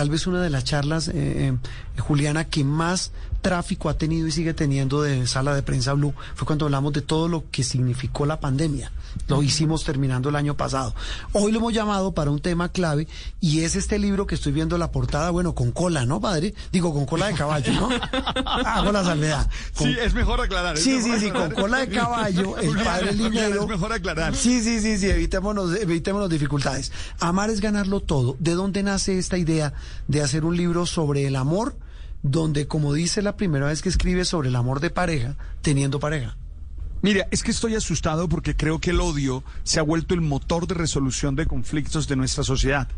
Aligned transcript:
tal 0.00 0.08
vez 0.08 0.26
una 0.26 0.40
de 0.40 0.48
las 0.48 0.64
charlas, 0.64 1.08
eh, 1.08 1.12
eh, 1.14 2.00
Juliana, 2.00 2.46
que 2.46 2.64
más 2.64 3.12
tráfico 3.40 3.88
ha 3.88 3.94
tenido 3.98 4.26
y 4.26 4.32
sigue 4.32 4.54
teniendo 4.54 5.02
de 5.02 5.26
sala 5.26 5.54
de 5.54 5.62
prensa 5.62 5.92
Blue 5.94 6.14
fue 6.34 6.46
cuando 6.46 6.66
hablamos 6.66 6.92
de 6.92 7.02
todo 7.02 7.28
lo 7.28 7.44
que 7.50 7.64
significó 7.64 8.26
la 8.26 8.40
pandemia. 8.40 8.92
Lo 9.28 9.42
hicimos 9.42 9.84
terminando 9.84 10.28
el 10.28 10.36
año 10.36 10.56
pasado. 10.56 10.94
Hoy 11.32 11.52
lo 11.52 11.58
hemos 11.58 11.72
llamado 11.72 12.12
para 12.12 12.30
un 12.30 12.40
tema 12.40 12.68
clave 12.68 13.08
y 13.40 13.62
es 13.62 13.76
este 13.76 13.98
libro 13.98 14.26
que 14.26 14.34
estoy 14.34 14.52
viendo 14.52 14.78
la 14.78 14.92
portada, 14.92 15.30
bueno, 15.30 15.54
con 15.54 15.72
cola, 15.72 16.06
¿no, 16.06 16.20
padre? 16.20 16.54
Digo, 16.72 16.92
con 16.92 17.06
cola 17.06 17.26
de 17.26 17.34
caballo, 17.34 17.72
¿no? 17.72 17.88
Hago 18.46 18.92
la 18.92 19.04
salvedad. 19.04 19.48
sí, 19.74 19.96
es 20.00 20.14
mejor 20.14 20.40
aclarar. 20.40 20.76
Sí, 20.76 21.00
sí, 21.02 21.12
sí, 21.18 21.30
con 21.30 21.50
cola 21.50 21.78
de 21.78 21.88
caballo, 21.88 22.56
el 22.58 22.76
padre 22.78 23.12
Linero. 23.12 23.62
Es 23.62 23.68
mejor 23.68 23.92
aclarar. 23.92 24.34
Sí, 24.34 24.62
sí, 24.62 24.80
sí, 24.80 24.98
sí, 24.98 25.08
evitémonos, 25.08 25.74
evitémonos 25.76 26.28
dificultades. 26.28 26.92
Amar 27.18 27.50
es 27.50 27.60
ganarlo 27.60 28.00
todo. 28.00 28.36
¿De 28.38 28.54
dónde 28.54 28.82
nace 28.82 29.18
esta 29.18 29.38
idea 29.38 29.72
de 30.08 30.22
hacer 30.22 30.44
un 30.44 30.56
libro 30.56 30.86
sobre 30.86 31.26
el 31.26 31.36
amor? 31.36 31.74
Donde, 32.22 32.66
como 32.66 32.92
dice 32.92 33.22
la 33.22 33.36
primera 33.36 33.66
vez 33.66 33.82
que 33.82 33.88
escribe 33.88 34.24
sobre 34.24 34.48
el 34.48 34.56
amor 34.56 34.80
de 34.80 34.90
pareja, 34.90 35.36
teniendo 35.62 36.00
pareja. 36.00 36.36
Mira, 37.02 37.26
es 37.30 37.42
que 37.42 37.50
estoy 37.50 37.74
asustado 37.74 38.28
porque 38.28 38.54
creo 38.54 38.78
que 38.78 38.90
el 38.90 39.00
odio 39.00 39.42
se 39.62 39.80
ha 39.80 39.82
vuelto 39.82 40.12
el 40.14 40.20
motor 40.20 40.66
de 40.66 40.74
resolución 40.74 41.34
de 41.34 41.46
conflictos 41.46 42.06
de 42.08 42.16
nuestra 42.16 42.44
sociedad. 42.44 42.88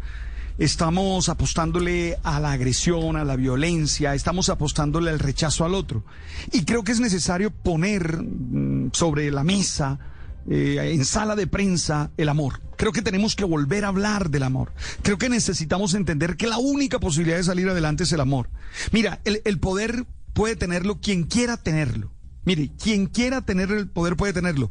Estamos 0.59 1.29
apostándole 1.29 2.19
a 2.25 2.41
la 2.41 2.53
agresión, 2.53 3.17
a 3.17 3.25
la 3.25 3.37
violencia, 3.37 4.15
estamos 4.15 4.49
apostándole 4.49 5.11
al 5.11 5.19
rechazo 5.19 5.65
al 5.65 5.75
otro. 5.75 6.03
Y 6.51 6.65
creo 6.65 6.83
que 6.83 6.93
es 6.93 7.01
necesario 7.01 7.51
poner 7.51 8.19
mm, 8.21 8.91
sobre 8.93 9.31
la 9.31 9.45
mesa 9.45 9.99
eh, 10.49 10.93
en 10.93 11.05
sala 11.05 11.37
de 11.37 11.47
prensa 11.47 12.11
el 12.17 12.29
amor. 12.29 12.61
Creo 12.77 12.93
que 12.93 13.03
tenemos 13.03 13.37
que 13.37 13.45
volver 13.45 13.85
a 13.85 13.89
hablar 13.89 14.31
del 14.31 14.43
amor. 14.43 14.73
Creo 15.03 15.19
que 15.19 15.29
necesitamos 15.29 15.95
entender 15.95 16.37
que 16.37 16.47
la 16.47 16.59
única 16.59 16.99
posibilidad 16.99 17.37
de 17.37 17.45
salir 17.45 17.69
adelante 17.69 18.05
es 18.05 18.13
el 18.13 18.21
amor. 18.21 18.51
Mira, 18.91 19.21
el, 19.25 19.59
poder 19.61 20.05
puede 20.33 20.57
tenerlo 20.57 21.01
quien 21.01 21.25
quiera 21.25 21.57
tenerlo. 21.57 22.13
Mire, 22.45 22.73
quien 22.83 23.07
quiera 23.07 23.43
tener 23.43 23.71
el 23.71 23.89
poder 23.89 24.17
puede 24.17 24.33
tenerlo. 24.33 24.71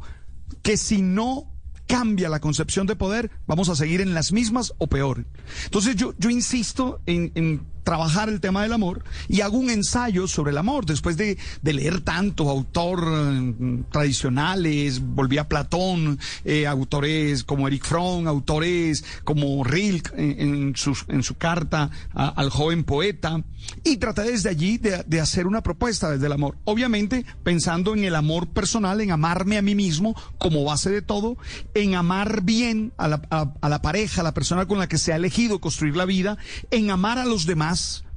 Que 0.62 0.76
si 0.76 1.00
no 1.00 1.50
cambia 1.86 2.28
la 2.28 2.40
concepción 2.40 2.86
de 2.86 2.96
poder, 2.96 3.30
vamos 3.46 3.68
a 3.68 3.76
seguir 3.76 4.00
en 4.00 4.14
las 4.14 4.32
mismas 4.32 4.74
o 4.78 4.88
peor. 4.88 5.24
Entonces 5.64 5.96
yo, 5.96 6.14
insisto 6.28 7.00
en 7.06 7.71
trabajar 7.84 8.28
el 8.28 8.40
tema 8.40 8.62
del 8.62 8.72
amor 8.72 9.04
y 9.28 9.40
hago 9.40 9.58
un 9.58 9.70
ensayo 9.70 10.28
sobre 10.28 10.52
el 10.52 10.58
amor 10.58 10.86
después 10.86 11.16
de, 11.16 11.38
leer 11.62 12.00
tanto 12.00 12.50
autor 12.50 13.04
eh, 13.08 13.82
tradicionales, 13.90 15.00
volví 15.00 15.38
a 15.38 15.48
Platón, 15.48 16.18
eh, 16.44 16.66
autores 16.66 17.44
como 17.44 17.66
Eric 17.66 17.84
Fromm, 17.84 18.28
autores 18.28 19.04
como 19.24 19.64
Rilke 19.64 20.10
en, 20.16 20.76
su, 20.76 20.96
en 21.08 21.22
su 21.22 21.36
carta 21.36 21.90
al 22.12 22.50
joven 22.50 22.84
poeta 22.84 23.42
y 23.84 23.96
traté 23.96 24.22
desde 24.22 24.50
allí 24.50 24.78
de, 24.78 25.20
hacer 25.20 25.46
una 25.46 25.62
propuesta 25.62 26.10
desde 26.10 26.26
el 26.26 26.32
amor. 26.32 26.56
Obviamente 26.64 27.24
pensando 27.42 27.94
en 27.94 28.04
el 28.04 28.16
amor 28.16 28.48
personal, 28.48 29.00
en 29.00 29.12
amarme 29.12 29.56
a 29.56 29.62
mí 29.62 29.74
mismo 29.74 30.14
como 30.38 30.64
base 30.64 30.90
de 30.90 31.00
todo, 31.00 31.36
en 31.74 31.94
amar 31.94 32.42
bien 32.42 32.92
a 32.96 33.08
la, 33.08 33.22
a 33.30 33.68
la 33.68 33.82
pareja, 33.82 34.20
a 34.20 34.24
la 34.24 34.34
persona 34.34 34.66
con 34.66 34.78
la 34.78 34.88
que 34.88 34.98
se 34.98 35.12
ha 35.12 35.16
elegido 35.16 35.60
construir 35.60 35.96
la 35.96 36.04
vida, 36.04 36.36
en 36.70 36.90
amar 36.90 37.18
a 37.18 37.24
los 37.24 37.46
demás 37.46 37.71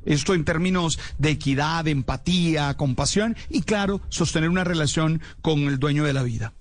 esto 0.05 0.33
en 0.33 0.45
términos 0.45 0.99
de 1.17 1.31
equidad, 1.31 1.87
empatía, 1.87 2.75
compasión 2.75 3.35
y 3.49 3.61
claro, 3.61 4.01
sostener 4.09 4.49
una 4.49 4.63
relación 4.63 5.21
con 5.41 5.59
el 5.63 5.79
dueño 5.79 6.03
de 6.03 6.13
la 6.13 6.23
vida. 6.23 6.53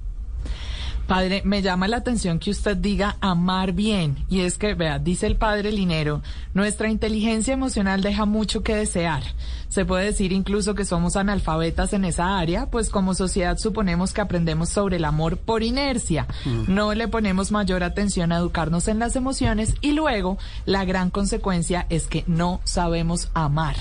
Padre, 1.07 1.43
me 1.45 1.61
llama 1.61 1.87
la 1.87 1.99
atención 1.99 2.39
que 2.39 2.51
usted 2.51 2.77
diga 2.77 3.17
amar 3.21 3.73
bien. 3.73 4.25
Y 4.29 4.41
es 4.41 4.57
que, 4.57 4.75
vea, 4.75 4.99
dice 4.99 5.27
el 5.27 5.37
padre 5.37 5.71
Linero, 5.71 6.23
nuestra 6.55 6.89
inteligencia 6.89 7.53
emocional 7.53 8.01
deja 8.01 8.25
mucho 8.25 8.63
que 8.63 8.75
desear. 8.75 9.23
Se 9.69 9.85
puede 9.85 10.07
decir 10.07 10.33
incluso 10.33 10.75
que 10.75 10.85
somos 10.85 11.17
analfabetas 11.17 11.93
en 11.93 12.05
esa 12.05 12.39
área, 12.39 12.71
pues 12.71 12.91
como 12.91 13.13
sociedad 13.13 13.59
suponemos 13.59 14.13
que 14.13 14.21
aprendemos 14.21 14.69
sobre 14.69 14.97
el 14.97 15.05
amor 15.05 15.37
por 15.37 15.63
inercia. 15.63 16.27
Mm. 16.45 16.73
No 16.73 16.95
le 16.95 17.09
ponemos 17.09 17.51
mayor 17.51 17.83
atención 17.83 18.33
a 18.33 18.39
educarnos 18.39 18.89
en 18.89 18.99
las 18.99 19.17
emociones 19.17 19.75
y 19.81 19.93
luego 19.93 20.39
la 20.65 20.85
gran 20.85 21.11
consecuencia 21.11 21.87
es 21.91 22.07
que 22.07 22.25
no 22.27 22.61
sabemos 22.65 23.31
amar. 23.35 23.77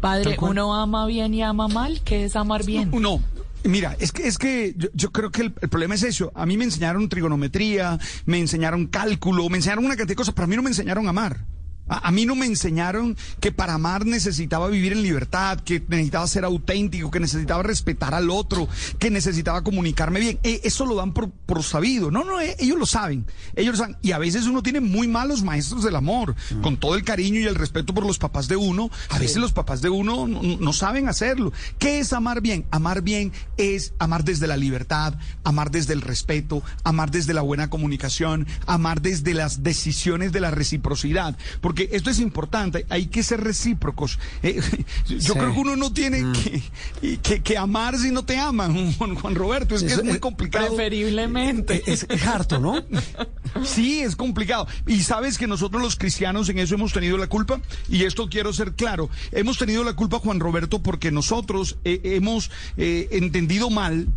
Padre, 0.00 0.36
¿uno 0.40 0.74
ama 0.74 1.06
bien 1.06 1.32
y 1.32 1.42
ama 1.42 1.68
mal? 1.68 2.00
¿Qué 2.02 2.24
es 2.24 2.36
amar 2.36 2.64
bien? 2.64 2.90
No, 2.90 3.20
Mira, 3.68 3.96
es 3.98 4.12
que, 4.12 4.26
es 4.26 4.38
que 4.38 4.74
yo, 4.76 4.88
yo 4.94 5.10
creo 5.12 5.30
que 5.30 5.42
el, 5.42 5.52
problema 5.52 5.94
es 5.94 6.02
eso. 6.02 6.32
A 6.34 6.46
mí 6.46 6.56
me 6.56 6.64
enseñaron 6.64 7.08
trigonometría, 7.08 7.98
me 8.24 8.38
enseñaron 8.38 8.86
cálculo, 8.86 9.48
me 9.48 9.56
enseñaron 9.56 9.84
una 9.84 9.96
cantidad 9.96 10.08
de 10.08 10.16
cosas, 10.16 10.34
pero 10.34 10.44
a 10.44 10.48
mí 10.48 10.56
no 10.56 10.62
me 10.62 10.70
enseñaron 10.70 11.06
a 11.06 11.10
amar. 11.10 11.44
A, 11.88 12.08
a, 12.08 12.10
mí 12.10 12.26
no 12.26 12.34
me 12.34 12.46
enseñaron 12.46 13.16
que 13.40 13.52
para 13.52 13.74
amar 13.74 14.06
necesitaba 14.06 14.68
vivir 14.68 14.92
en 14.92 15.02
libertad, 15.02 15.60
que 15.60 15.82
necesitaba 15.88 16.26
ser 16.26 16.44
auténtico, 16.44 17.10
que 17.10 17.20
necesitaba 17.20 17.62
respetar 17.62 18.14
al 18.14 18.30
otro, 18.30 18.68
que 18.98 19.10
necesitaba 19.10 19.62
comunicarme 19.62 20.20
bien. 20.20 20.38
E, 20.42 20.60
eso 20.64 20.86
lo 20.86 20.94
dan 20.94 21.12
por, 21.12 21.30
por 21.30 21.62
sabido. 21.62 22.10
No, 22.10 22.24
no, 22.24 22.40
e, 22.40 22.56
ellos 22.58 22.78
lo 22.78 22.86
saben. 22.86 23.26
Ellos 23.54 23.72
lo 23.72 23.78
saben. 23.78 23.96
Y 24.02 24.12
a 24.12 24.18
veces 24.18 24.46
uno 24.46 24.62
tiene 24.62 24.80
muy 24.80 25.08
malos 25.08 25.42
maestros 25.42 25.84
del 25.84 25.96
amor, 25.96 26.34
mm. 26.50 26.60
con 26.60 26.76
todo 26.76 26.94
el 26.94 27.04
cariño 27.04 27.40
y 27.40 27.44
el 27.44 27.54
respeto 27.54 27.94
por 27.94 28.06
los 28.06 28.18
papás 28.18 28.48
de 28.48 28.56
uno. 28.56 28.90
A 29.10 29.18
veces 29.18 29.36
los 29.36 29.52
papás 29.52 29.82
de 29.82 29.88
uno 29.88 30.26
no, 30.26 30.42
no 30.42 30.72
saben 30.72 31.08
hacerlo. 31.08 31.52
¿Qué 31.78 31.98
es 31.98 32.12
amar 32.12 32.40
bien? 32.40 32.66
Amar 32.70 33.02
bien 33.02 33.32
es 33.56 33.94
amar 33.98 34.24
desde 34.24 34.46
la 34.46 34.56
libertad, 34.56 35.14
amar 35.44 35.70
desde 35.70 35.92
el 35.92 36.02
respeto, 36.02 36.62
amar 36.84 37.10
desde 37.10 37.34
la 37.34 37.42
buena 37.42 37.70
comunicación, 37.70 38.46
amar 38.66 39.02
desde 39.02 39.34
las 39.34 39.62
decisiones 39.62 40.32
de 40.32 40.40
la 40.40 40.50
reciprocidad. 40.50 41.36
Porque 41.60 41.75
porque 41.76 41.94
esto 41.94 42.08
es 42.08 42.20
importante, 42.20 42.86
hay 42.88 43.08
que 43.08 43.22
ser 43.22 43.44
recíprocos. 43.44 44.18
Eh, 44.42 44.62
yo 45.08 45.20
sí. 45.20 45.32
creo 45.32 45.52
que 45.52 45.60
uno 45.60 45.76
no 45.76 45.92
tiene 45.92 46.22
mm. 46.22 46.32
que, 46.32 47.18
que, 47.18 47.42
que, 47.42 47.58
amar 47.58 47.98
si 47.98 48.10
no 48.10 48.24
te 48.24 48.38
aman, 48.38 48.92
Juan, 48.98 49.14
Juan 49.14 49.34
Roberto, 49.34 49.74
es 49.74 49.82
que 49.82 49.92
es 49.92 50.02
muy 50.02 50.18
complicado. 50.18 50.68
Preferiblemente. 50.68 51.82
Es, 51.86 52.06
es 52.08 52.26
harto, 52.26 52.58
¿no? 52.58 52.82
sí, 53.62 54.00
es 54.00 54.16
complicado. 54.16 54.66
Y 54.86 55.02
sabes 55.02 55.36
que 55.36 55.46
nosotros 55.46 55.82
los 55.82 55.96
cristianos 55.96 56.48
en 56.48 56.60
eso 56.60 56.76
hemos 56.76 56.94
tenido 56.94 57.18
la 57.18 57.26
culpa, 57.26 57.60
y 57.90 58.04
esto 58.04 58.30
quiero 58.30 58.54
ser 58.54 58.72
claro, 58.72 59.10
hemos 59.32 59.58
tenido 59.58 59.84
la 59.84 59.92
culpa, 59.92 60.18
Juan 60.18 60.40
Roberto, 60.40 60.82
porque 60.82 61.10
nosotros 61.10 61.76
eh, 61.84 62.00
hemos 62.04 62.50
eh, 62.78 63.08
entendido 63.12 63.68
mal 63.68 64.08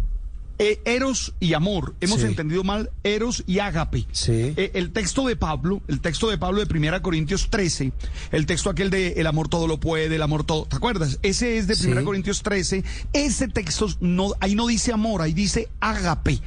eh, 0.59 0.81
eros 0.85 1.33
y 1.39 1.53
amor. 1.53 1.95
Hemos 2.01 2.21
sí. 2.21 2.27
entendido 2.27 2.63
mal 2.63 2.91
eros 3.03 3.43
y 3.47 3.59
ágape. 3.59 4.05
Sí. 4.11 4.53
Eh, 4.55 4.71
el 4.75 4.91
texto 4.91 5.25
de 5.25 5.35
Pablo, 5.35 5.81
el 5.87 6.01
texto 6.01 6.29
de 6.29 6.37
Pablo 6.37 6.63
de 6.63 6.77
1 6.77 7.01
Corintios 7.01 7.49
13, 7.49 7.93
el 8.31 8.45
texto 8.45 8.69
aquel 8.69 8.89
de 8.89 9.13
el 9.13 9.27
amor 9.27 9.47
todo 9.47 9.67
lo 9.67 9.79
puede, 9.79 10.15
el 10.15 10.21
amor 10.21 10.43
todo, 10.43 10.65
¿te 10.65 10.75
acuerdas? 10.75 11.17
Ese 11.23 11.57
es 11.57 11.67
de 11.67 11.73
1 11.73 11.99
sí. 11.99 12.05
Corintios 12.05 12.43
13. 12.43 12.83
Ese 13.13 13.47
texto 13.47 13.87
no, 14.01 14.33
ahí 14.41 14.53
no 14.53 14.67
dice 14.67 14.91
amor, 14.91 15.21
ahí 15.21 15.33
dice 15.33 15.69
ágape. 15.79 16.41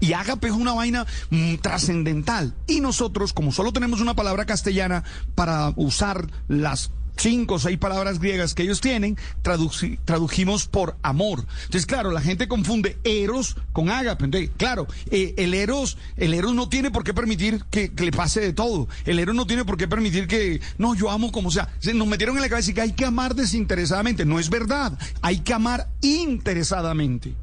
Y 0.00 0.12
ágape 0.12 0.48
es 0.48 0.54
una 0.54 0.72
vaina 0.72 1.06
mmm, 1.30 1.56
trascendental. 1.56 2.54
Y 2.66 2.80
nosotros, 2.80 3.32
como 3.32 3.52
solo 3.52 3.72
tenemos 3.72 4.00
una 4.00 4.14
palabra 4.14 4.44
castellana 4.44 5.04
para 5.34 5.72
usar 5.76 6.30
las 6.48 6.90
cinco 7.16 7.54
o 7.54 7.58
seis 7.58 7.78
palabras 7.78 8.18
griegas 8.18 8.54
que 8.54 8.62
ellos 8.62 8.80
tienen, 8.80 9.16
tradujimos 9.42 10.66
por 10.66 10.96
amor. 11.02 11.44
Entonces, 11.64 11.86
claro, 11.86 12.10
la 12.10 12.20
gente 12.20 12.48
confunde 12.48 12.98
eros 13.04 13.56
con 13.72 13.90
ágape. 13.90 14.50
Claro, 14.56 14.86
eh, 15.10 15.34
el 15.36 15.54
eros, 15.54 15.98
el 16.16 16.34
eros 16.34 16.54
no 16.54 16.68
tiene 16.68 16.90
por 16.90 17.04
qué 17.04 17.14
permitir 17.14 17.64
que, 17.70 17.92
le 17.96 18.12
pase 18.12 18.40
de 18.40 18.52
todo. 18.52 18.88
El 19.04 19.18
eros 19.18 19.34
no 19.34 19.46
tiene 19.46 19.64
por 19.64 19.76
qué 19.76 19.88
permitir 19.88 20.26
que, 20.26 20.60
no, 20.78 20.94
yo 20.94 21.10
amo 21.10 21.32
como 21.32 21.50
sea. 21.50 21.68
Nos 21.94 22.08
metieron 22.08 22.36
en 22.36 22.42
la 22.42 22.48
cabeza 22.48 22.72
que 22.72 22.80
hay 22.80 22.92
que 22.92 23.04
amar 23.04 23.34
desinteresadamente. 23.34 24.24
No 24.24 24.38
es 24.38 24.50
verdad. 24.50 24.98
Hay 25.22 25.40
que 25.40 25.54
amar 25.54 25.88
interesadamente. 26.00 27.34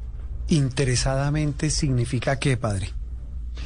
Interesadamente 0.48 1.70
significa 1.70 2.38
qué, 2.38 2.56
padre? 2.56 2.92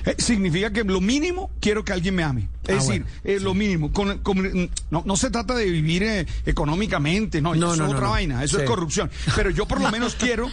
Eh, 0.04 0.14
significa 0.19 0.72
que 0.72 0.84
lo 0.84 1.00
mínimo 1.00 1.50
quiero 1.60 1.84
que 1.84 1.92
alguien 1.92 2.14
me 2.14 2.22
ame. 2.22 2.48
Es 2.64 2.70
ah, 2.70 2.72
decir, 2.74 2.88
bueno, 2.88 3.06
eh, 3.24 3.38
sí. 3.38 3.44
lo 3.44 3.54
mínimo. 3.54 3.92
Con, 3.92 4.19
con, 4.19 4.70
no, 4.91 5.02
no, 5.04 5.16
se 5.16 5.30
trata 5.30 5.54
de 5.54 5.70
vivir 5.70 6.02
eh, 6.02 6.26
económicamente, 6.44 7.41
no, 7.41 7.54
no, 7.54 7.72
eso 7.72 7.83
no, 7.83 7.88
es 7.88 7.94
otra 7.94 8.09
vaina, 8.09 8.44
eso 8.44 8.56
sí. 8.56 8.62
es 8.62 8.68
corrupción. 8.68 9.10
Pero 9.34 9.50
yo 9.50 9.66
por 9.66 9.80
lo 9.80 9.91
menos 9.92 10.15
quiero 10.15 10.48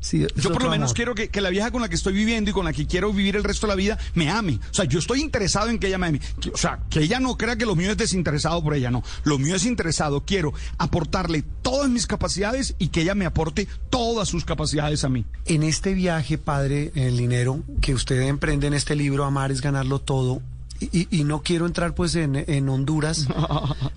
Sí, 0.00 0.26
yo 0.36 0.52
por 0.52 0.62
lo 0.62 0.70
menos 0.70 0.90
amor. 0.90 0.96
quiero 0.96 1.14
que, 1.14 1.28
que, 1.28 1.40
la 1.40 1.50
vieja 1.50 1.70
con 1.70 1.82
la 1.82 1.88
que 1.88 1.96
estoy 1.96 2.12
viviendo 2.12 2.50
y 2.50 2.52
con 2.52 2.64
la 2.64 2.72
que 2.72 2.86
quiero 2.86 3.12
vivir 3.12 3.36
el 3.36 3.44
resto 3.44 3.66
de 3.66 3.72
la 3.72 3.76
vida 3.76 3.98
me 4.14 4.30
ame. 4.30 4.60
O 4.70 4.74
sea, 4.74 4.84
yo 4.84 4.98
estoy 4.98 5.20
interesado 5.20 5.68
en 5.68 5.78
que 5.78 5.88
ella 5.88 5.98
me 5.98 6.06
ame. 6.06 6.20
O 6.52 6.56
sea, 6.56 6.80
que 6.88 7.00
ella 7.00 7.18
no 7.18 7.36
crea 7.36 7.56
que 7.56 7.66
lo 7.66 7.74
mío 7.74 7.90
es 7.90 7.96
desinteresado 7.96 8.62
por 8.62 8.74
ella, 8.74 8.90
no. 8.90 9.02
Lo 9.24 9.38
mío 9.38 9.56
es 9.56 9.64
interesado. 9.64 10.24
Quiero 10.24 10.52
aportarle 10.78 11.42
todas 11.62 11.90
mis 11.90 12.06
capacidades 12.06 12.74
y 12.78 12.88
que 12.88 13.02
ella 13.02 13.14
me 13.14 13.26
aporte 13.26 13.66
todas 13.90 14.28
sus 14.28 14.44
capacidades 14.44 15.04
a 15.04 15.08
mí. 15.08 15.24
En 15.46 15.62
este 15.62 15.94
viaje, 15.94 16.38
padre, 16.38 16.92
el 16.94 17.16
dinero 17.16 17.60
que 17.80 17.94
usted 17.94 18.20
emprende 18.22 18.68
en 18.68 18.74
este 18.74 18.94
libro, 18.94 19.24
Amar 19.24 19.50
es 19.50 19.60
ganarlo 19.60 20.00
todo, 20.00 20.42
y, 20.80 21.08
y 21.10 21.24
no 21.24 21.42
quiero 21.42 21.66
entrar 21.66 21.94
pues 21.94 22.14
en, 22.14 22.36
en 22.36 22.68
Honduras, 22.68 23.26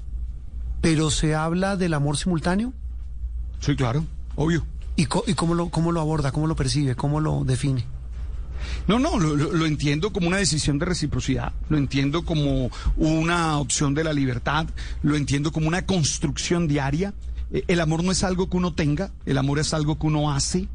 pero 0.82 1.12
se 1.12 1.36
habla 1.36 1.78
del 1.78 1.94
amor 1.94 2.18
simultáneo. 2.18 2.74
Sí, 3.60 3.76
claro, 3.76 4.06
obvio. 4.36 4.66
¿Y, 5.02 5.34
cómo, 5.34 5.56
lo, 5.56 5.70
cómo 5.70 5.92
lo 5.92 6.00
aborda, 6.00 6.32
cómo 6.32 6.46
lo 6.46 6.56
percibe, 6.56 6.94
cómo 6.94 7.20
lo 7.20 7.44
define? 7.44 7.84
No, 8.88 9.00
no, 9.00 9.18
lo, 9.18 9.66
entiendo 9.66 10.14
como 10.14 10.28
una 10.28 10.38
decisión 10.38 10.78
de 10.78 10.86
reciprocidad, 10.86 11.54
lo 11.70 11.78
entiendo 11.78 12.24
como 12.24 12.70
una 12.98 13.58
opción 13.58 13.96
de 13.96 14.04
la 14.04 14.14
libertad, 14.14 14.68
lo 15.02 15.16
entiendo 15.16 15.52
como 15.52 15.68
una 15.68 15.88
construcción 15.88 16.68
diaria. 16.68 17.16
Eh, 17.52 17.64
el 17.68 17.80
amor 17.80 18.04
no 18.04 18.12
es 18.12 18.24
algo 18.24 18.48
que 18.48 18.58
uno 18.58 18.76
tenga, 18.76 19.12
el 19.26 19.40
amor 19.40 19.58
es 19.58 19.74
algo 19.74 19.98
que 19.98 20.06
uno 20.06 20.32
hace. 20.32 20.68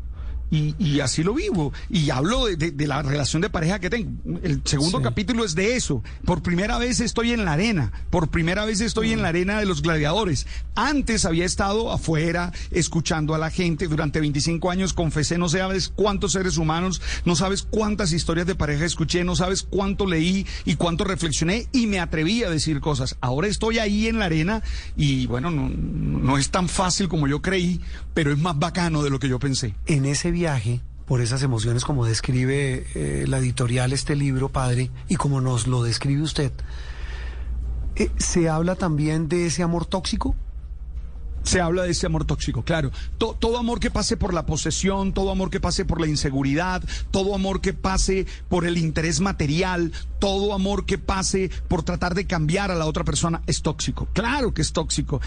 Y, 0.51 0.75
y, 0.79 1.01
así 1.01 1.25
lo 1.25 1.35
vivo. 1.35 1.73
Y 1.91 2.11
hablo 2.11 2.47
de, 2.47 2.57
de, 2.57 2.71
de, 2.71 2.87
la 2.87 3.03
relación 3.03 3.43
de 3.43 3.51
pareja 3.51 3.81
que 3.81 3.91
tengo. 3.91 4.39
El 4.43 4.63
segundo 4.65 4.99
sí. 4.99 5.05
capítulo 5.05 5.45
es 5.45 5.55
de 5.55 5.75
eso. 5.75 6.03
Por 6.25 6.43
primera 6.43 6.79
vez 6.79 7.01
estoy 7.01 7.33
en 7.33 7.45
la 7.45 7.53
arena. 7.55 7.93
Por 8.11 8.29
primera 8.29 8.65
vez 8.65 8.81
estoy 8.81 9.09
mm. 9.09 9.13
en 9.13 9.23
la 9.23 9.29
arena 9.29 9.59
de 9.59 9.67
los 9.67 9.83
gladiadores. 9.83 10.47
Antes 10.77 11.25
había 11.25 11.45
estado 11.45 11.91
afuera, 11.91 12.53
escuchando 12.71 13.35
a 13.35 13.39
la 13.39 13.51
gente. 13.51 13.89
Durante 13.89 14.21
25 14.21 14.71
años 14.71 14.93
confesé, 14.93 15.37
no 15.37 15.49
sabes 15.49 15.89
cuántos 15.89 16.33
seres 16.33 16.59
humanos, 16.59 17.03
no 17.25 17.35
sabes 17.35 17.63
cuántas 17.63 18.13
historias 18.13 18.47
de 18.47 18.55
pareja 18.55 18.85
escuché, 18.85 19.25
no 19.25 19.35
sabes 19.35 19.63
cuánto 19.63 20.07
leí 20.07 20.47
y 20.65 20.77
cuánto 20.77 21.05
reflexioné 21.05 21.67
y 21.73 21.87
me 21.87 21.99
atreví 21.99 22.45
a 22.45 22.51
decir 22.51 22.81
cosas. 22.81 23.17
Ahora 23.21 23.49
estoy 23.49 23.79
ahí 23.79 24.07
en 24.07 24.19
la 24.19 24.27
arena 24.27 24.63
y 24.97 25.27
bueno, 25.27 25.51
no, 25.51 25.69
no 25.69 26.39
es 26.39 26.51
tan 26.51 26.69
fácil 26.69 27.09
como 27.09 27.27
yo 27.27 27.43
creí, 27.43 27.81
pero 28.15 28.33
es 28.33 28.39
más 28.39 28.59
bacano 28.59 29.03
de 29.03 29.11
lo 29.11 29.19
que 29.19 29.29
yo 29.29 29.39
pensé. 29.39 29.75
En 29.87 30.07
ese 30.07 30.31
viaje, 30.37 30.81
por 31.07 31.23
esas 31.23 31.43
emociones 31.43 31.85
como 31.85 32.05
describe 32.05 32.87
eh, 32.95 33.25
la 33.27 33.39
editorial 33.39 33.95
este 33.95 34.15
libro, 34.15 34.51
padre, 34.51 34.91
y 35.09 35.17
como 35.17 35.41
nos 35.41 35.67
lo 35.67 35.83
describe 35.83 36.21
usted, 36.21 36.53
eh, 37.95 38.11
¿se 38.19 38.51
habla 38.51 38.75
también 38.75 39.29
de 39.29 39.47
ese 39.47 39.63
amor 39.63 39.87
tóxico? 39.87 40.37
se 41.47 41.61
habla 41.61 41.85
de 41.85 41.91
ese 41.91 42.07
amor 42.07 42.25
tóxico, 42.25 42.65
claro. 42.65 42.91
To, 43.19 43.35
todo 43.39 43.57
amor 43.59 43.79
que 43.79 43.91
pase 43.91 44.17
por 44.17 44.35
la 44.35 44.47
posesión, 44.47 45.13
todo 45.13 45.31
amor 45.31 45.49
que 45.49 45.61
pase 45.61 45.85
por 45.85 46.01
la 46.01 46.09
inseguridad, 46.09 46.83
todo 47.13 47.37
amor 47.37 47.61
que 47.61 47.73
pase 47.73 48.27
por 48.49 48.67
el 48.67 48.77
interés 48.77 49.21
material, 49.21 49.93
todo 50.19 50.55
amor 50.55 50.87
que 50.87 50.99
pase 50.99 51.51
por 51.69 51.83
tratar 51.83 52.15
de 52.15 52.27
cambiar 52.27 52.71
a 52.71 52.75
la 52.75 52.87
otra 52.87 53.05
persona 53.05 53.43
es 53.47 53.63
tóxico. 53.63 54.09
Claro 54.13 54.53
que 54.55 54.63
es 54.63 54.73
tóxico. 54.73 55.21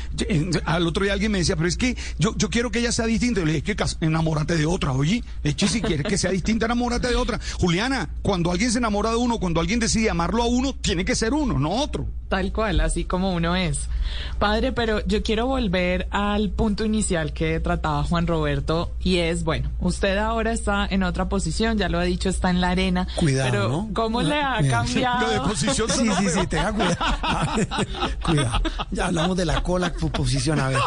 Al 0.66 0.88
otro 0.88 1.04
día 1.04 1.14
alguien 1.14 1.32
me 1.32 1.40
decía, 1.40 1.56
pero 1.56 1.68
es 1.68 1.78
que 1.78 1.98
yo, 2.18 2.36
yo 2.38 2.50
quiero 2.50 2.72
que 2.72 2.80
ella 2.80 2.92
sea 2.92 3.06
distinta. 3.06 3.42
Y 3.42 3.46
le 3.46 3.54
dije, 3.54 3.76
que 3.76 3.86
enamórate 4.02 4.58
de 4.58 4.66
otra, 4.66 4.92
oye. 4.92 5.24
Eche, 5.44 5.68
si 5.68 5.82
quieres 5.82 6.06
que 6.06 6.18
sea 6.18 6.32
distinta, 6.32 6.66
enamórate 6.66 7.08
de 7.08 7.16
otra. 7.16 7.40
Juliana, 7.60 8.10
cuando 8.22 8.52
alguien 8.52 8.72
se 8.72 8.78
enamora 8.78 9.12
de 9.12 9.16
uno, 9.18 9.40
cuando 9.40 9.60
alguien 9.60 9.80
decide 9.80 10.10
amarlo 10.10 10.44
a 10.44 10.48
uno, 10.48 10.74
tiene 10.74 11.06
que 11.06 11.16
ser 11.16 11.34
uno, 11.34 11.60
no 11.60 11.72
otro. 11.72 12.08
Tal 12.30 12.54
cual, 12.54 12.80
así 12.82 13.06
como 13.06 13.34
uno 13.34 13.56
es. 13.56 13.90
Padre, 14.38 14.72
pero 14.72 15.04
yo 15.08 15.24
quiero 15.24 15.48
volver 15.48 16.08
al 16.12 16.52
punto 16.52 16.86
inicial 16.86 17.34
que 17.34 17.60
trataba 17.60 18.04
Juan 18.04 18.28
Roberto 18.28 18.92
y 19.02 19.18
es, 19.18 19.44
bueno, 19.44 19.72
usted 19.80 20.18
ahora 20.18 20.52
está 20.52 20.86
en 20.86 21.02
otra 21.02 21.28
posición, 21.28 21.80
ya 21.80 21.90
lo 21.90 21.98
ha 21.98 22.04
dicho, 22.04 22.30
está 22.30 22.52
en 22.52 22.62
la 22.62 22.70
arena. 22.70 23.08
Cuidado, 23.16 23.50
pero 23.50 23.70
¿no? 23.70 23.90
¿cómo 23.96 24.22
le 24.22 24.36
ha 24.36 24.62
cambiado? 24.84 25.22
Lo 25.22 25.30
de 25.30 25.40
posición 25.42 25.90
Sí, 25.90 26.10
sí, 26.18 26.30
sí, 26.30 26.48
tenga 26.48 26.74
cuidado. 26.74 26.98
cuidado. 28.26 28.62
Ya 28.92 29.06
hablamos 29.08 29.38
de 29.38 29.46
la 29.46 29.62
cola 29.64 29.94
posición, 29.94 30.60
a 30.60 30.70
ver. 30.70 30.80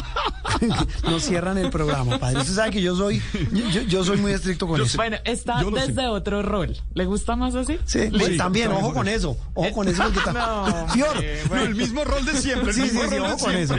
No 1.05 1.21
cierran 1.21 1.59
el 1.59 1.71
programa, 1.71 2.19
padre. 2.19 2.39
Usted 2.41 2.55
sabe 2.55 2.71
que 2.71 2.83
yo 2.83 2.97
soy, 2.97 3.21
yo, 3.73 3.83
yo 3.83 4.05
soy 4.05 4.17
muy 4.19 4.33
estricto 4.33 4.67
con 4.67 4.79
Yo 4.79 4.85
eso. 4.85 4.93
sé. 4.93 4.97
Bueno, 4.97 5.17
está 5.25 5.59
sé. 5.61 5.71
desde 5.71 6.07
otro 6.07 6.43
rol. 6.43 6.77
¿Le 6.95 7.05
gusta 7.07 7.37
más 7.37 7.55
así? 7.55 7.79
Sí, 7.85 8.11
Sí, 8.11 8.37
también, 8.37 8.71
ojo 8.73 8.81
con 8.87 8.95
con 9.03 9.09
eso. 9.09 9.37
Ojo 9.55 9.73
con 9.73 9.89
eso 9.89 10.03
porque 10.05 10.19
está. 10.19 10.33
No, 10.33 10.89
Fior, 10.93 11.17
No, 11.17 11.49
bueno. 11.49 11.65
el 11.65 11.75
mismo 11.75 12.05
rol 12.05 12.25
de 12.25 12.33
siempre. 12.35 12.69
El 12.71 12.75
Sí, 12.75 12.83
mismo 12.83 13.03
sí, 13.03 13.09
sí, 13.09 13.17
rol 13.17 13.27
de 13.29 13.33
ojo 13.35 13.45
con 13.45 13.55
eso. 13.57 13.75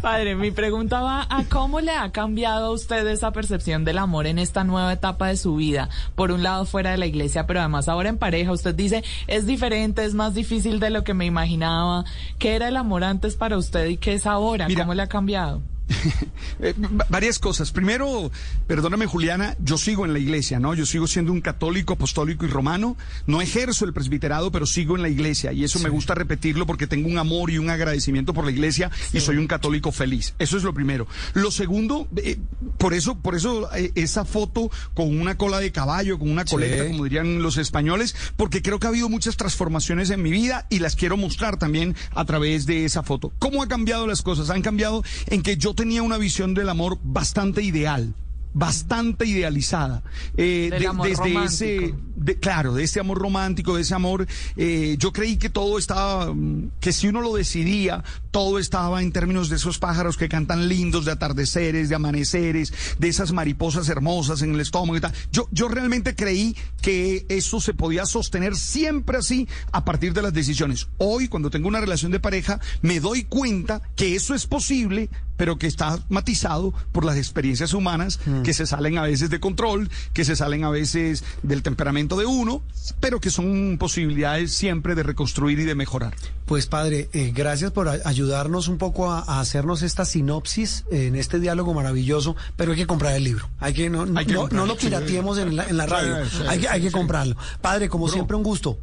Padre, 0.00 0.36
mi 0.36 0.50
pregunta 0.50 1.00
va 1.00 1.26
a 1.28 1.44
cómo 1.44 1.80
le 1.80 1.92
ha 1.92 2.10
cambiado 2.12 2.66
a 2.66 2.70
usted 2.70 3.06
esa 3.08 3.32
percepción 3.32 3.84
del 3.84 3.98
amor 3.98 4.26
en 4.26 4.38
esta 4.38 4.64
nueva 4.64 4.92
etapa 4.92 5.28
de 5.28 5.36
su 5.36 5.56
vida. 5.56 5.88
Por 6.14 6.30
un 6.32 6.42
lado 6.42 6.64
fuera 6.66 6.90
de 6.92 6.98
la 6.98 7.06
iglesia, 7.06 7.46
pero 7.46 7.60
además 7.60 7.88
ahora 7.88 8.08
en 8.08 8.18
pareja. 8.18 8.52
Usted 8.52 8.74
dice, 8.74 9.04
es 9.26 9.46
diferente, 9.46 10.04
es 10.04 10.14
más 10.14 10.34
difícil 10.34 10.80
de 10.80 10.90
lo 10.90 11.04
que 11.04 11.14
me 11.14 11.26
imaginaba. 11.26 12.04
¿Qué 12.38 12.54
era 12.54 12.68
el 12.68 12.76
amor 12.76 13.04
antes 13.04 13.36
para 13.36 13.56
usted 13.58 13.86
y 13.88 13.96
qué 13.96 14.14
es 14.14 14.26
ahora? 14.26 14.68
Mira, 14.68 14.82
¿Cómo 14.84 14.94
le 14.94 15.02
ha 15.02 15.08
cambiado? 15.08 15.60
Eh, 16.60 16.72
va- 16.78 17.06
varias 17.08 17.38
cosas. 17.40 17.72
Primero, 17.72 18.30
perdóname 18.66 19.06
Juliana, 19.06 19.56
yo 19.60 19.76
sigo 19.76 20.04
en 20.04 20.12
la 20.12 20.18
iglesia, 20.20 20.60
¿no? 20.60 20.72
Yo 20.74 20.86
sigo 20.86 21.06
siendo 21.06 21.32
un 21.32 21.40
católico, 21.40 21.94
apostólico 21.94 22.44
y 22.44 22.48
romano. 22.48 22.96
No 23.26 23.40
ejerzo 23.42 23.84
el 23.84 23.92
presbiterado, 23.92 24.52
pero 24.52 24.64
sigo 24.66 24.94
en 24.96 25.02
la 25.02 25.08
iglesia. 25.08 25.52
Y 25.52 25.64
eso 25.64 25.80
me 25.80 25.88
gusta 25.88 26.14
repetirlo 26.14 26.64
porque 26.66 26.86
tengo 26.86 27.08
un 27.08 27.18
amor 27.18 27.50
y 27.50 27.58
un 27.58 27.70
agradecimiento 27.70 28.32
por 28.34 28.44
la 28.44 28.52
iglesia 28.52 28.90
y 29.12 29.20
soy 29.20 29.36
un 29.36 29.46
católico 29.48 29.90
feliz. 29.90 30.34
Eso 30.38 30.56
es 30.56 30.62
lo 30.62 30.72
primero. 30.72 31.06
Lo 31.34 31.50
segundo, 31.50 32.06
eh, 32.16 32.38
por 32.78 32.94
eso, 32.94 33.16
por 33.18 33.34
eso 33.34 33.68
eh, 33.74 33.90
esa 33.96 34.24
foto 34.24 34.70
con 34.94 35.18
una 35.18 35.36
cola 35.36 35.58
de 35.58 35.72
caballo, 35.72 36.18
con 36.18 36.30
una 36.30 36.44
Sí. 36.46 36.50
coleta, 36.54 36.86
como 36.86 37.04
dirían 37.04 37.42
los 37.42 37.56
españoles, 37.56 38.14
porque 38.36 38.62
creo 38.62 38.78
que 38.78 38.86
ha 38.86 38.90
habido 38.90 39.08
muchas 39.08 39.36
transformaciones 39.36 40.10
en 40.10 40.22
mi 40.22 40.30
vida 40.30 40.66
y 40.70 40.78
las 40.78 40.94
quiero 40.94 41.16
mostrar 41.16 41.58
también 41.58 41.96
a 42.14 42.24
través 42.24 42.64
de 42.66 42.84
esa 42.84 43.02
foto. 43.02 43.32
¿Cómo 43.40 43.62
han 43.62 43.68
cambiado 43.68 44.06
las 44.06 44.22
cosas? 44.22 44.50
Han 44.50 44.62
cambiado 44.62 45.02
en 45.26 45.42
que 45.42 45.56
yo 45.56 45.73
tenía 45.74 46.02
una 46.02 46.18
visión 46.18 46.54
del 46.54 46.68
amor 46.68 46.98
bastante 47.02 47.62
ideal 47.62 48.14
bastante 48.56 49.26
idealizada. 49.26 50.04
Eh, 50.36 50.68
Del 50.70 50.86
amor 50.86 51.08
desde 51.08 51.44
ese 51.44 51.94
de- 52.14 52.38
claro 52.38 52.72
de 52.74 52.84
ese 52.84 53.00
amor 53.00 53.18
romántico 53.18 53.74
de 53.74 53.82
ese 53.82 53.94
amor 53.94 54.28
eh, 54.56 54.94
yo 55.00 55.12
creí 55.12 55.36
que 55.36 55.50
todo 55.50 55.76
estaba 55.76 56.32
mm, 56.32 56.70
que 56.78 56.92
si 56.92 57.08
uno 57.08 57.20
lo 57.20 57.34
decidía 57.34 58.04
todo 58.30 58.60
estaba 58.60 59.02
en 59.02 59.10
términos 59.10 59.48
de 59.48 59.56
esos 59.56 59.80
pájaros 59.80 60.16
que 60.16 60.28
cantan 60.28 60.68
lindos 60.68 61.04
de 61.04 61.10
atardeceres 61.10 61.88
de 61.88 61.96
amaneceres 61.96 62.72
de 62.96 63.08
esas 63.08 63.32
mariposas 63.32 63.88
hermosas 63.88 64.40
en 64.42 64.54
el 64.54 64.60
estómago 64.60 64.96
y 64.96 65.00
tal. 65.00 65.12
Yo 65.32 65.48
yo 65.50 65.66
realmente 65.66 66.14
creí 66.14 66.54
que 66.80 67.26
eso 67.28 67.60
se 67.60 67.74
podía 67.74 68.06
sostener 68.06 68.54
siempre 68.54 69.18
así 69.18 69.48
a 69.72 69.84
partir 69.84 70.12
de 70.12 70.22
las 70.22 70.32
decisiones. 70.32 70.86
Hoy 70.98 71.26
cuando 71.26 71.50
tengo 71.50 71.66
una 71.66 71.80
relación 71.80 72.12
de 72.12 72.20
pareja 72.20 72.60
me 72.82 73.00
doy 73.00 73.24
cuenta 73.24 73.82
que 73.96 74.14
eso 74.14 74.32
es 74.36 74.46
posible 74.46 75.10
pero 75.36 75.58
que 75.58 75.66
está 75.66 75.98
matizado 76.08 76.72
por 76.92 77.04
las 77.04 77.16
experiencias 77.16 77.74
humanas 77.74 78.20
que 78.44 78.54
se 78.54 78.66
salen 78.66 78.98
a 78.98 79.02
veces 79.02 79.30
de 79.30 79.40
control, 79.40 79.90
que 80.12 80.24
se 80.24 80.36
salen 80.36 80.64
a 80.64 80.70
veces 80.70 81.24
del 81.42 81.62
temperamento 81.62 82.16
de 82.16 82.26
uno, 82.26 82.62
pero 83.00 83.20
que 83.20 83.30
son 83.30 83.76
posibilidades 83.78 84.52
siempre 84.52 84.94
de 84.94 85.02
reconstruir 85.02 85.58
y 85.60 85.64
de 85.64 85.74
mejorar. 85.74 86.14
Pues 86.46 86.66
padre, 86.66 87.08
eh, 87.12 87.32
gracias 87.34 87.70
por 87.72 87.88
ayudarnos 87.88 88.68
un 88.68 88.78
poco 88.78 89.10
a, 89.10 89.20
a 89.20 89.40
hacernos 89.40 89.82
esta 89.82 90.04
sinopsis 90.04 90.84
en 90.90 91.14
este 91.16 91.40
diálogo 91.40 91.72
maravilloso, 91.74 92.36
pero 92.56 92.72
hay 92.72 92.78
que 92.78 92.86
comprar 92.86 93.14
el 93.14 93.24
libro. 93.24 93.48
Hay 93.60 93.72
que 93.74 93.88
no, 93.90 94.04
no, 94.06 94.18
Hay 94.18 94.26
que 94.26 94.34
no- 94.34 94.40
comprarlo, 94.42 94.66
no 94.66 94.72
lo 94.74 94.78
sí. 94.78 94.86
pirateemos 94.86 95.38
en 95.38 95.56
la, 95.56 95.64
en 95.68 95.76
la 95.76 95.86
radio. 95.86 96.24
Sí, 96.26 96.36
sí, 96.38 96.42
hay 96.48 96.58
que, 96.60 96.68
hay 96.68 96.80
que 96.82 96.90
comprarlo. 96.92 97.36
Padre, 97.60 97.88
como 97.88 98.08
siempre, 98.08 98.36
un 98.36 98.42
gusto. 98.42 98.78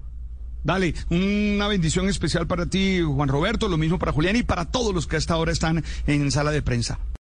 Dale, 0.63 0.93
una 1.09 1.67
bendición 1.67 2.07
especial 2.07 2.45
para 2.45 2.67
ti, 2.67 3.01
Juan 3.01 3.29
Roberto, 3.29 3.67
lo 3.67 3.77
mismo 3.77 3.97
para 3.97 4.11
Julián 4.11 4.35
y 4.35 4.43
para 4.43 4.65
todos 4.65 4.93
los 4.93 5.07
que 5.07 5.15
hasta 5.15 5.33
ahora 5.33 5.51
están 5.51 5.83
en 6.05 6.31
sala 6.31 6.51
de 6.51 6.61
prensa. 6.61 6.99